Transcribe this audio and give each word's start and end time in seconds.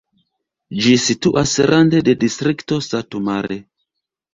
Ĝi 0.85 0.93
situas 1.03 1.55
rande 1.75 2.03
de 2.11 2.19
distrikto 2.27 2.85
Satu 2.91 3.27
Mare. 3.33 3.65